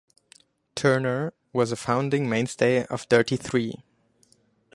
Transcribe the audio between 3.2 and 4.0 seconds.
Three.